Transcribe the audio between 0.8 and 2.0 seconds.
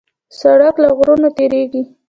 له غرونو تېرېږي.